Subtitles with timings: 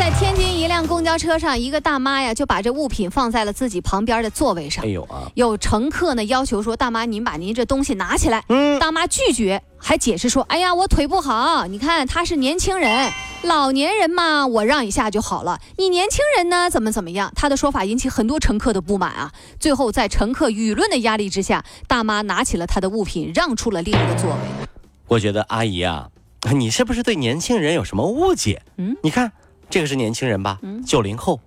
[0.00, 4.82] 在天津一辆公交车上，一个大妈呀就把这物品放在了自己旁边的座位上。
[4.82, 15.60] 哎呦啊，有乘客呢要求说：“大妈，您把您这东西拿起来。”嗯大妈拒绝，还解释说：“哎呀，我腿不好，你看他是年轻人，老年人嘛，我让一下就好了。
[15.76, 19.30] 你年轻人呢，怎么怎么样？”他的说法引起很多乘客的不满啊。
[19.58, 24.66] 最后，在乘客舆论的压力之下，大妈拿起了她的物品，让出了另一个座位。
[25.08, 26.08] 我觉得阿姨啊，
[26.54, 28.62] 你是不是对年轻人有什么误解？
[28.78, 29.30] 嗯嗯，你看
[29.70, 30.58] 这个是年轻人吧？
[30.84, 31.40] 九零后，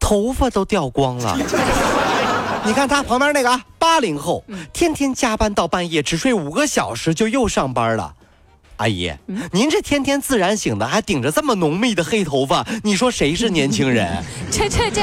[0.00, 1.36] 头发都掉光了。
[2.64, 4.42] 你看他旁边那个啊，八零后，
[4.72, 8.14] 天天加班到半夜，只睡五个小时就又上班了。
[8.76, 9.12] 阿姨，
[9.52, 14.22] 您这天天自然醒的，还顶着这么浓密的黑头发，你说谁是年轻人？
[14.50, 15.02] 这这这，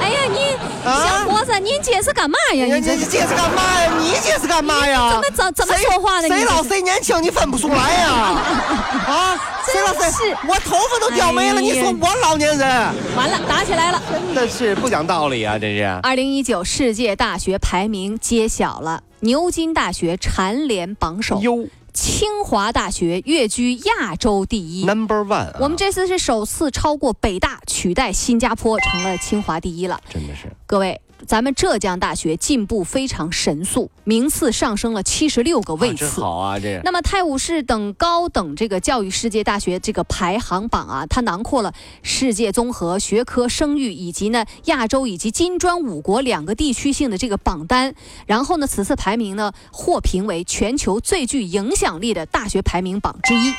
[0.00, 0.49] 哎呀，您啊
[0.82, 2.64] 小伙子，您解释干嘛呀？
[2.64, 3.92] 你你解释干嘛呀？
[3.98, 5.10] 你解释干嘛呀？
[5.10, 8.08] 怎么怎怎么说话呢谁老谁年轻，你分不出来呀？
[9.06, 9.38] 啊，
[9.70, 10.36] 谁老谁是？
[10.48, 12.68] 我头发都掉没了，你说我老年人？
[13.16, 14.02] 完了，打起来了。
[14.10, 15.58] 真的是不讲道理啊！
[15.58, 15.84] 这是。
[16.02, 24.84] 二零一九世界大学排名揭晓了，牛津大学蝉联榜首，优清华大学跃居亚洲第一。
[24.86, 30.00] number one，啊我们这次是首次超过北大，取代新加坡成了清华第一了。
[30.08, 36.20] 真的是各位，咱们浙江大学进步非常神速，名次上升了七十六个位次。
[36.20, 36.58] 好啊！
[36.58, 47.94] 这那么泰晤士等高等这个教育世界大学这个排行榜啊，它囊括了世界综合学科声誉以及呢亚洲以及金砖五国两个地区性的这个榜单。
[48.26, 53.54] 然后呢，此次排名呢获评为全球最具影响力的大学排名榜之一。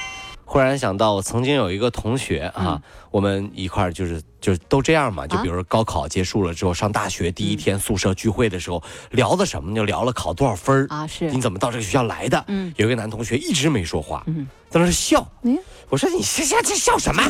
[0.51, 9.77] 忽然想到，我曾经有一个同学啊，嗯我们一块儿就是就是都这样嘛，就啊比如说高考结束了之后，上大学第一天宿舍聚会的时候，聊的什么呢？
[9.77, 12.43] 就聊了考多少分儿啊是你怎么到这个学校来的？
[12.49, 15.25] 嗯有一个男同学一直没说话，嗯在那是笑。
[15.43, 15.57] 嗯
[15.87, 17.23] 我说你这这这笑什么？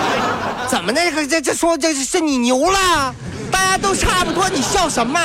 [0.68, 3.14] 怎么那个这这说这是你牛了？
[3.50, 5.20] 大家都差不多，你笑什么？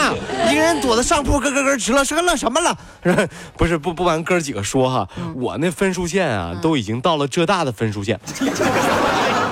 [0.52, 2.78] 一个人躲在上铺咯咯咯直乐，是个乐什么了？
[3.58, 8.20] 不是不不瞒哥儿几个说哈，我那分数线啊，都已经到了浙大的分数线。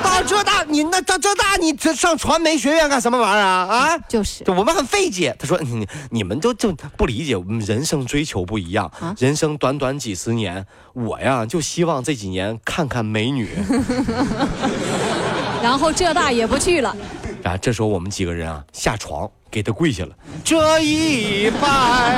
[0.03, 3.65] 到浙大，你那到浙大，你这上传媒学院干什么玩意儿啊？
[3.65, 3.97] 啊？
[4.07, 5.35] 就是就我们很费解。
[5.39, 8.85] 他说：“你你们都就不理解，我们人生追求不一样。
[8.99, 13.49] 啊人生短短几十年，我呀就希望这几年看看美女。
[15.63, 16.95] 然后浙大也不去了，
[17.43, 20.09] 然后这时候我们几个人啊下床给他跪下了。
[20.45, 22.17] 这一拜，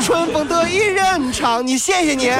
[0.00, 1.66] 春风得意人长。
[1.66, 2.30] 你谢谢你，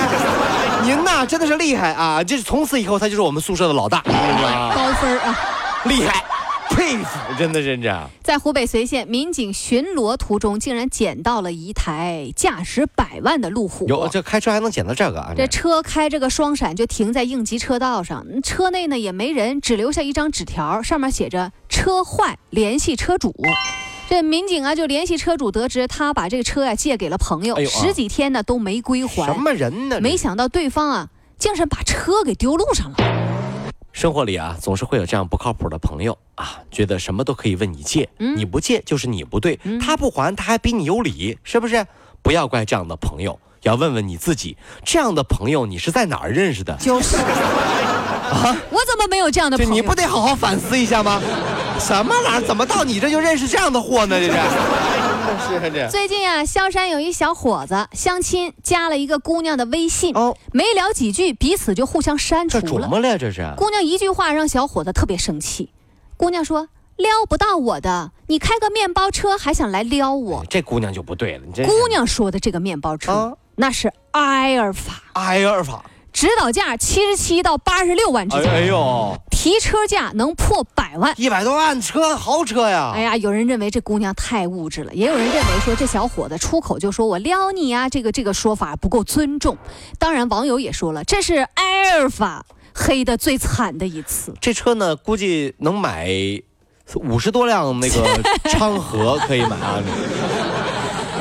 [0.83, 2.23] 您呐真的是厉害啊！
[2.23, 5.37] 这从此以后他就是我们宿舍的老大，高分啊！
[5.85, 6.25] 厉害，
[6.71, 8.09] 佩服，真的是这样。
[8.23, 13.87] 在湖北随县，民警巡逻途中竟然捡到了一台价值百万的路虎。
[13.89, 15.35] 有这开车还能捡到这个啊？
[15.37, 23.35] 这车开这个双闪就停在应急车道上，嗯车内呢也没人，只留下一张纸条，上面写着“车坏，联系车主”。
[24.09, 29.27] 这民警啊就联系车主，得知他把这个车呀、借给了朋友，哎啊十几天呢都没归还。
[29.27, 30.01] 什么人呢？
[30.01, 33.20] 没想到对方啊竟然把车给丢路上了。
[33.93, 41.87] 生活里啊，总是会有这样不靠谱的朋友啊，觉得什么都可以问你借，嗯你不借就是你不对，他不还他还比你有理，是不是？
[42.23, 46.77] 不要怪这样的朋友，要问问你自己，这样的朋友你是在哪儿认识的？
[46.77, 49.73] 就是啊，我怎么没有这样的朋友？
[49.73, 51.21] 你不得好好反思一下吗？
[51.81, 52.47] 什么玩意儿？
[52.47, 54.21] 怎么到你这就认识这样的货呢？
[54.21, 54.33] 这是，
[55.91, 62.63] 最近啊，萧山有一小伙子相亲，加了一个姑娘的微信，哦，没聊几句，彼此就互相删除了。
[62.63, 63.55] 这琢磨了这是。
[63.57, 65.71] 姑娘一句话让小伙子特别生气。
[66.17, 81.15] 姑娘说：“撩不到我的，你开个面包车还想来撩我这姑娘就不对了，你？”这姑娘说的这个面包车，啊那是埃尔法，埃尔法，指导价七十七到八十六万之哎间，哎呦，提车价能破百万。
[81.17, 82.93] 一百多万车豪车呀！
[82.95, 89.57] 哎呀，有人认为这姑娘太物质了，也有人认为说这小伙子出口就说我撩你啊、这个这个说法不够尊重。
[89.99, 92.45] 当然，网友也说了，这是埃尔法
[92.75, 94.35] 黑的最惨的一次。
[94.43, 96.11] 这车呢，估计能买
[96.97, 98.21] 五十多辆那个
[98.51, 99.83] 昌河可以买啊。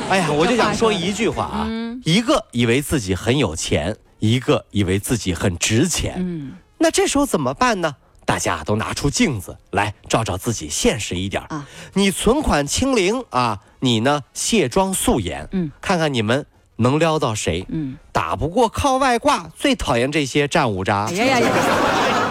[0.09, 1.69] 哎呀，我就想说一句话啊，
[2.03, 6.15] 一个以为自己很有钱，一个以为自己很值钱。
[6.17, 7.95] 嗯，那这时候怎么办呢？
[8.29, 11.67] 大家都拿出镜子来照照自己，现实一点啊。
[11.93, 16.45] 你存款清零啊，你呢卸妆素颜，嗯，看看你们
[16.75, 17.65] 能撩到谁？
[17.69, 21.05] 嗯，打不过靠外挂，最讨厌这些战五渣。
[21.05, 21.49] 哎呀呀呀，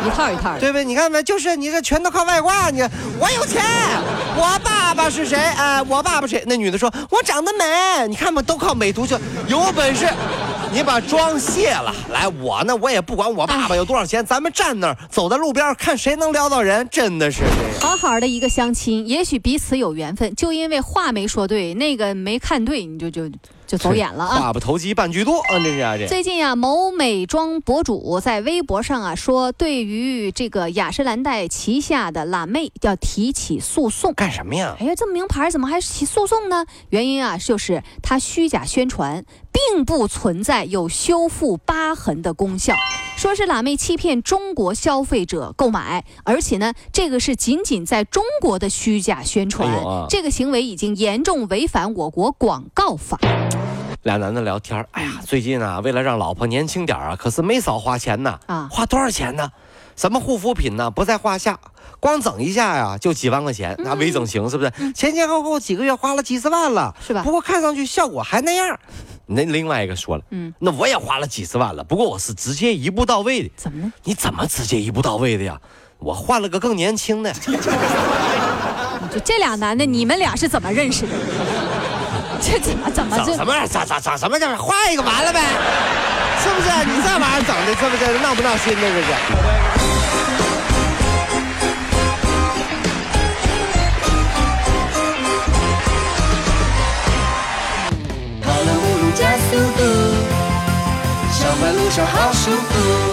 [0.06, 0.60] 一套一套的。
[0.60, 0.84] 对不对？
[0.84, 1.22] 你看没？
[1.22, 2.80] 就是你这全都靠外挂，你
[3.18, 3.62] 我有钱，
[4.36, 5.36] 我爸爸是谁？
[5.36, 6.42] 哎，我爸爸谁？
[6.46, 9.18] 那女的说，我长得美，你看嘛，都靠美图秀，
[9.48, 10.06] 有本事。
[10.70, 17.42] 你把妆卸了，来我呢，我也不管我爸爸有多少钱，咱们站那儿，走在路边看谁能撩到人，真的是
[17.80, 23.30] 好好的一个相亲，也许彼此有缘分，就因为话没说对，那个没看对，你就就。
[23.68, 24.40] 就走眼了啊！
[24.40, 25.58] 话不投机半句多啊！
[25.58, 34.74] 这是啊，这最近啊，某美妆博主在微博上啊说，对于这个雅诗兰黛旗下的辣妹要提起诉讼，干什么呀？
[34.80, 36.64] 哎呀，这名牌怎么还起诉讼呢？
[36.88, 42.74] 原因啊，就是它虚假宣传，并不存在有修复疤痕的功效，
[43.18, 49.68] 说是辣妹欺骗中国消费者购买，而且呢，这个是仅仅在中国的虚假宣传，
[50.08, 53.18] 这个行为已经严重违反我国广告法。
[54.08, 58.38] 俩男的聊天哎呀，最近啊，为了让老婆年轻点啊，可是没少花钱呢。
[58.46, 59.52] 啊，花多少钱呢？
[59.96, 60.90] 什么护肤品呢？
[60.90, 61.58] 不在话下，
[62.00, 63.76] 光整一下呀，就几万块钱。
[63.80, 64.72] 那微整形是不是？
[64.94, 67.22] 前前后后几个月花了几十万了，是吧？
[67.22, 68.80] 不过看上去效果还那样。
[69.26, 73.50] 那另外一个说了，嗯，那我也花了几十万了，不过我是直接一步到位的。
[73.56, 73.92] 怎么了？
[74.04, 75.60] 你怎么直接一步到位的呀？
[75.98, 77.30] 我换了个更年轻的。
[79.12, 81.12] 就这俩男的，你们俩是怎么认识的？
[82.42, 83.52] 这怎么怎么整什么？
[83.66, 84.38] 整整整什么？
[84.38, 85.40] 就是换一个完了呗，
[86.42, 86.68] 是不是？
[86.86, 88.80] 你这玩意儿整的，是不是闹不闹心呢？
[88.80, 89.08] 这是。
[98.42, 99.20] 跑了五路加
[99.50, 99.80] 速度，
[101.32, 103.07] 上班路上好舒服。